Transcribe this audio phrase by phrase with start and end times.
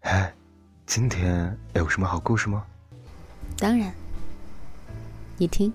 [0.00, 0.34] 哎
[0.84, 2.66] 今天有什么好故事吗？
[3.56, 3.90] 当然。
[5.38, 5.72] 你听。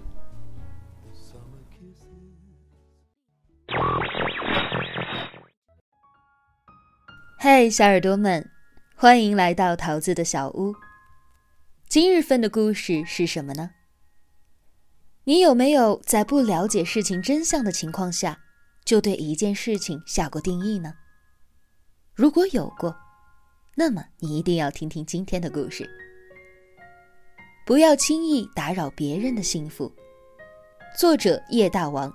[7.40, 8.48] 嘿小耳朵们
[8.96, 10.76] 欢迎来到桃子的小屋。
[11.88, 13.72] 今日份的故事是什么呢？
[15.24, 18.40] 你有没有在不了解事情真相的情况下
[18.86, 20.94] 就对一件事情下过定义呢？
[22.18, 22.96] 如果有过，
[23.76, 25.88] 那么你一定要听听今天的故事。
[27.64, 29.92] 不要轻易打扰别人的幸福。
[30.98, 32.12] 作者叶大王，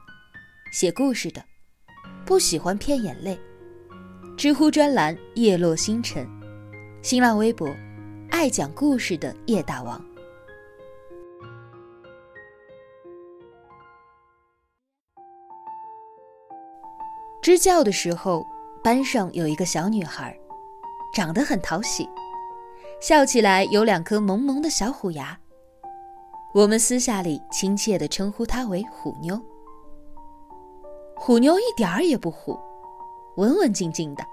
[0.72, 1.40] 写故事的，
[2.26, 3.38] 不喜欢骗眼泪。
[4.36, 6.28] 知乎专栏叶落星辰，
[7.00, 7.72] 新浪微博
[8.28, 10.04] 爱讲故事的叶大王。
[17.40, 18.44] 支教的时候，
[18.82, 20.36] 班上有一个小女孩。
[21.14, 22.08] 长得很讨喜，
[22.98, 25.38] 笑起来有两颗萌萌的小虎牙。
[26.54, 29.38] 我们私下里亲切地称呼她为“虎妞”。
[31.14, 32.58] 虎妞一点儿也不虎，
[33.36, 34.24] 文文静静的，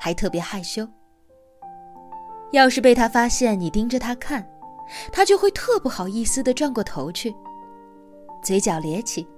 [0.00, 0.88] 还特别害羞。
[2.52, 4.48] 要是被他发现你盯着他看，
[5.12, 7.36] 他就会特不好意思地转过头去，
[8.42, 9.28] 嘴角咧起，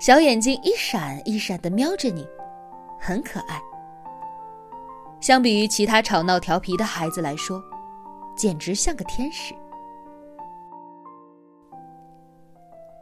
[0.00, 2.26] 小眼睛一闪一闪地瞄着你，
[2.98, 3.62] 很可爱。
[5.24, 7.64] 相比于其他吵闹调皮的孩子来说，
[8.36, 9.54] 简直像个天使。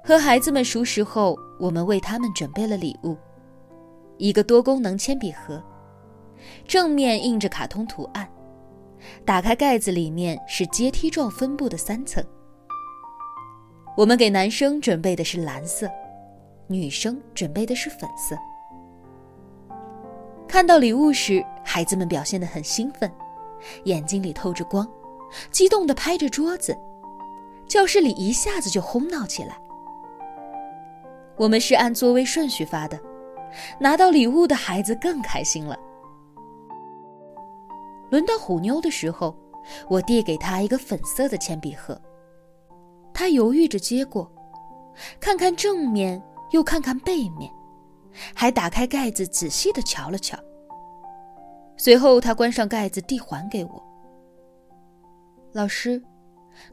[0.05, 3.17] 和孩子们熟识后，我们为他们准备了礼物：
[4.19, 5.61] 一个多功能铅笔盒，
[6.65, 8.31] 正面印着卡通图案，
[9.25, 12.25] 打开盖子里面是阶梯状分布的三层。
[13.97, 15.91] 我们给男生准备的是蓝色，
[16.69, 18.37] 女生准备的是粉色。
[20.53, 23.11] 看到礼物时，孩子们表现得很兴奋，
[23.85, 24.87] 眼睛里透着光，
[25.51, 26.77] 激动地拍着桌子，
[27.67, 29.59] 教室里一下子就哄闹起来。
[31.37, 33.01] 我们是按座位顺序发的，
[33.81, 35.75] 拿到礼物的孩子更开心了。
[38.11, 39.35] 轮到虎妞的时候，
[39.89, 41.99] 我递给她一个粉色的铅笔盒，
[43.15, 44.31] 她犹豫着接过，
[45.19, 47.51] 看看正面，又看看背面。
[48.35, 50.39] 还打开盖子，仔细的瞧了瞧。
[51.77, 53.83] 随后，他关上盖子，递还给我。
[55.53, 56.03] 老师，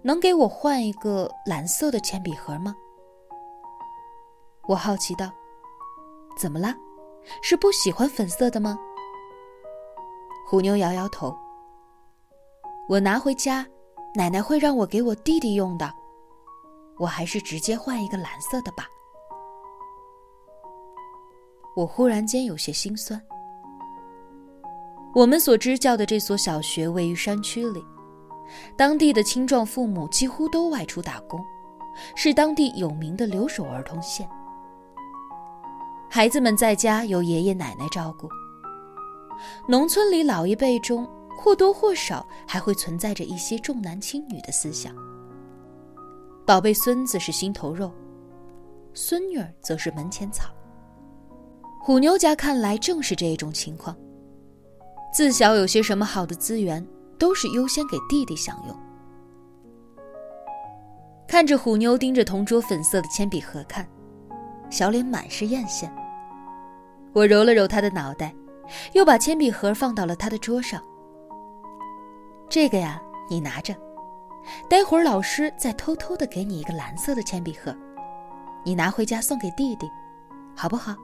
[0.02, 2.76] 能给我换一个蓝色的铅笔盒吗？
[4.68, 5.32] 我好奇道
[6.38, 6.76] ：“怎么了？
[7.42, 8.78] 是不喜欢粉色的吗？”
[10.48, 11.36] 虎妞摇摇头
[12.88, 13.66] ：“我拿回家，
[14.16, 15.92] 奶奶会让我给我弟弟用的。
[16.98, 18.86] 我还是直接换一个蓝色的吧。”
[21.80, 23.22] 我忽然间有些心酸。
[25.16, 27.82] 我们所支教的这所小学位于山区里，
[28.76, 31.40] 当地的青壮父母几乎都外出打工，
[32.18, 34.30] 是当地有名的留守儿童县。
[36.10, 38.28] 孩子们在家由爷爷奶奶照顾。
[39.66, 44.94] 农村里老一辈中或多或少还会存在着一些重男轻女的思想。
[46.46, 47.90] 宝贝孙子是心头肉，
[48.94, 50.50] 孙女儿则是门前草。
[51.90, 53.98] 虎妞家看来正是这种情况。
[55.12, 58.80] 自小有些什么好的资源，都是优先给弟弟享用。
[61.28, 63.90] 看着虎妞盯着同桌粉色的铅笔盒看，
[64.70, 65.90] 小脸满是艳羡。
[67.12, 68.36] 我揉了揉她的脑袋，
[68.94, 70.80] 又把铅笔盒放到了她的桌上。
[72.48, 73.74] 这个呀，你拿着，
[74.70, 77.76] 待会儿老师再偷偷的给你一个蓝色的铅笔盒，
[78.64, 79.90] 你拿回家送给弟弟，
[80.56, 80.96] 好不好？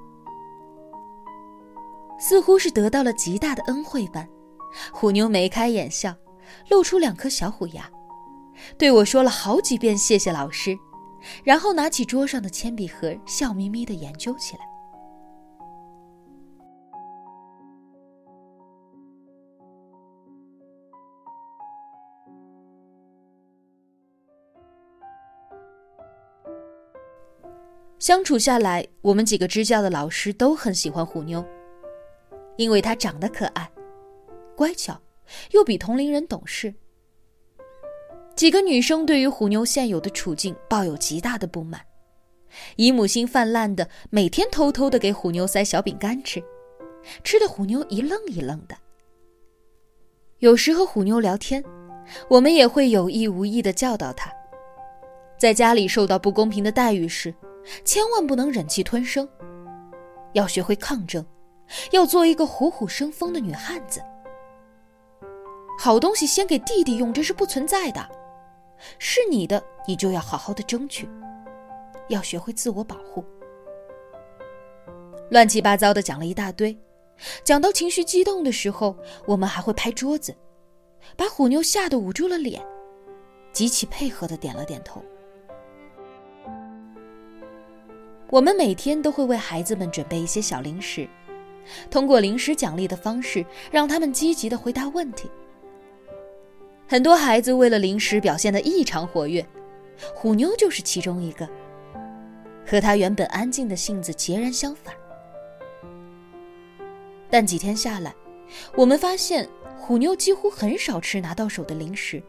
[2.17, 4.27] 似乎是得到了极大的恩惠般，
[4.91, 6.15] 虎妞眉开眼笑，
[6.69, 7.89] 露出两颗小虎牙，
[8.77, 10.77] 对我说了好几遍“谢谢老师”，
[11.43, 14.63] 然后拿起桌上的铅笔盒，笑眯眯地研究起来。
[27.97, 31.43] 相处下来，我们几个支教的老师都很喜欢虎妞。
[32.57, 33.69] 因为她长得可爱、
[34.55, 34.99] 乖巧，
[35.51, 36.73] 又比同龄人懂事。
[38.35, 41.81] 几个女生对于虎妞现有的处境抱有极大的不满，
[42.75, 46.43] 姨母心泛滥的每天偷偷的给虎妞塞小饼干吃，
[47.23, 48.75] 吃的虎妞一愣一愣的。
[50.39, 51.63] 有时和虎妞聊天，
[52.29, 54.29] 我们也会有意无意的教导她，
[55.37, 57.33] 在家里受到不公平的待遇时，
[57.85, 59.27] 千万不能忍气吞声，
[60.33, 61.25] 要学会抗争。
[61.91, 64.01] 要做一个虎虎生风的女汉子。
[65.79, 68.07] 好东西先给弟弟用，这是不存在的。
[68.99, 71.09] 是你的，你就要好好的争取，
[72.09, 73.23] 要学会自我保护。
[75.31, 76.77] 乱七八糟的讲了一大堆，
[77.43, 78.95] 讲到情绪激动的时候，
[79.25, 80.35] 我们还会拍桌子，
[81.17, 82.63] 把虎妞吓得捂住了脸，
[83.51, 85.01] 极其配合的点了点头。
[88.29, 91.07] 我们每天都会为孩子们准备一些小零食，
[91.89, 95.29] 通过零食奖励的方式，让他们积极的回答问题。
[96.87, 99.45] 很多孩子为了零食表现得异常活跃，
[100.13, 101.49] 虎妞就是其中一个，
[102.65, 104.93] 和他原本安静的性子截然相反。
[107.29, 108.13] 但几天下来，
[108.75, 112.21] 我们发现虎妞几乎很少吃拿到手的零食，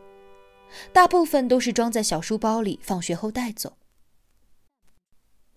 [0.92, 3.76] 大部分都是装在小书包里，放学后带走。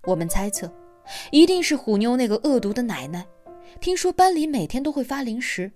[0.03, 0.71] 我们猜测，
[1.31, 3.25] 一定是虎妞那个恶毒的奶奶，
[3.79, 5.71] 听说班里每天都会发零食，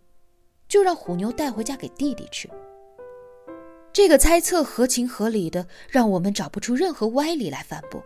[0.68, 2.50] 就让虎妞带回家给弟弟吃。
[3.92, 8.04] 这个猜测合情合理的，让我们找不出任何歪理来反驳。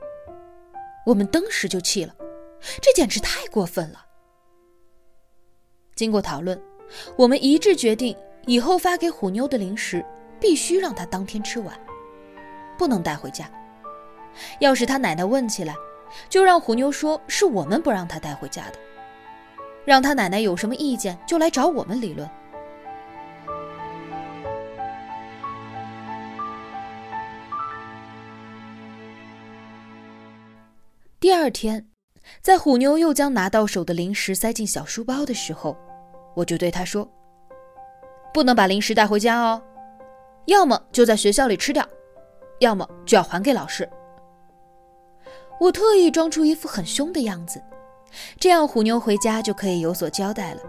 [1.05, 2.13] 我们当时就气了，
[2.81, 4.05] 这简直太过分了。
[5.95, 6.61] 经过讨论，
[7.15, 10.05] 我们一致决定，以后发给虎妞的零食
[10.39, 11.79] 必须让她当天吃完，
[12.77, 13.49] 不能带回家。
[14.59, 15.73] 要是她奶奶问起来，
[16.29, 18.79] 就让虎妞说是我们不让她带回家的，
[19.87, 22.29] 让他奶奶有什么意见就来找我们理论。
[31.21, 31.87] 第二天，
[32.41, 35.77] 在虎妞又将拿到手的零食塞进小书包的时候，
[36.35, 37.09] 我就对他说
[38.33, 39.61] ：“不能把零食带回家哦，
[40.47, 41.87] 要么就在学校里吃掉，
[42.59, 43.89] 要么就要还给老师。”
[45.61, 47.63] 我特意装出一副很凶的样子，
[48.39, 50.61] 这样虎妞回家就可以有所交代了。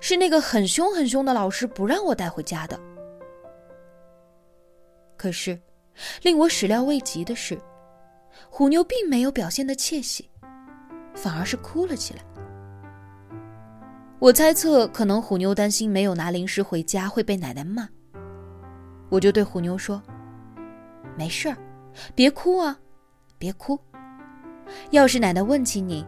[0.00, 2.78] 是那个很凶很凶的老师不让我带回家的。
[5.16, 5.58] 可是，
[6.22, 7.58] 令我始料未及的是，
[8.48, 10.30] 虎妞并没有表现的窃喜，
[11.14, 12.22] 反而是哭了起来。
[14.20, 17.88] 我猜测，可能虎妞担心没有拿零食回家会被奶奶骂，
[19.08, 20.00] 我就对虎妞说
[21.18, 21.56] ：“没事儿，
[22.14, 22.78] 别哭啊。”
[23.38, 23.78] 别哭。
[24.90, 26.04] 要是奶奶问起你，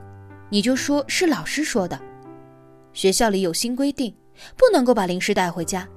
[0.51, 1.99] 你就说是老师说的。
[2.93, 4.15] 学校里有新规定，
[4.57, 5.89] 不能够把零食带回家。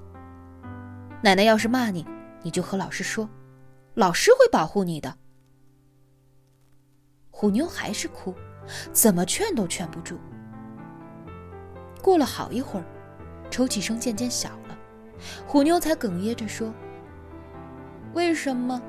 [1.23, 2.05] 奶奶要是骂你，
[2.44, 3.27] 你就和老师说，
[3.95, 5.15] 老师会保护你的。
[7.31, 8.33] 虎妞还是哭，
[8.91, 10.19] 怎么劝都劝不住。
[12.01, 12.85] 过了好一会儿，
[13.50, 14.77] 抽泣声渐渐小了，
[15.47, 16.71] 虎妞才哽咽着说
[18.13, 18.81] ：“为什么？”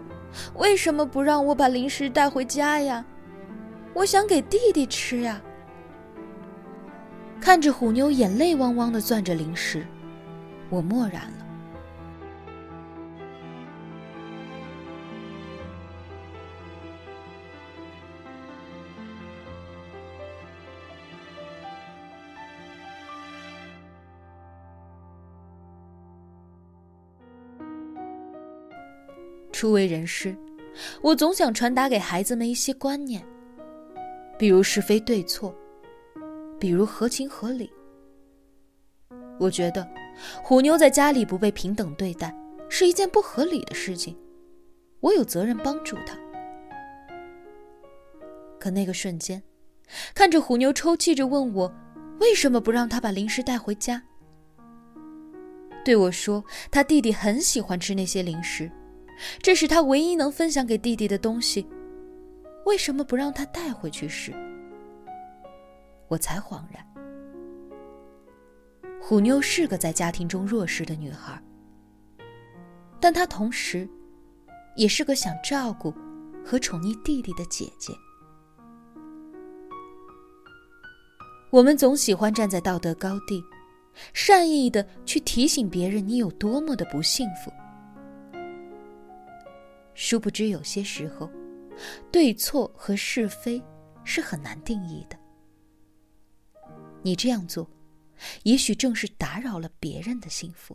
[0.56, 3.04] 为什么不让我把零食带回家呀？
[3.94, 5.40] 我想给弟弟吃呀。
[7.44, 9.86] 看着虎妞眼泪汪汪的攥着零食，
[10.70, 11.44] 我默然了。
[29.52, 30.34] 初为人师，
[31.02, 33.22] 我总想传达给孩子们一些观念，
[34.38, 35.54] 比如是非对错，
[36.58, 37.70] 比如合情合理。
[39.38, 39.86] 我觉得
[40.42, 42.34] 虎妞在家里不被平等对待
[42.68, 44.16] 是一件不合理的事情，
[45.00, 46.16] 我有责任帮助她。
[48.58, 49.42] 可那个瞬间，
[50.14, 51.74] 看着虎妞抽泣着问我
[52.20, 54.02] 为什么不让她把零食带回家，
[55.84, 58.70] 对我说他弟弟很喜欢吃那些零食。
[59.40, 61.66] 这是他唯一能分享给弟弟的东西，
[62.66, 64.32] 为什么不让他带回去吃，
[66.08, 66.84] 我才恍然，
[69.00, 71.42] 虎妞是个在家庭中弱势的女孩，
[73.00, 73.88] 但她同时，
[74.76, 75.92] 也是个想照顾
[76.44, 77.92] 和宠溺弟弟的姐姐。
[81.50, 83.42] 我们总喜欢站在道德高地，
[84.12, 87.52] 善意的去提醒别人你有多么的不幸福。
[89.94, 91.30] 殊不知，有些时候，
[92.10, 93.62] 对错和是非
[94.02, 95.16] 是很难定义的。
[97.04, 97.70] 你这样做，
[98.44, 100.74] 也许正是打扰了别人的幸福。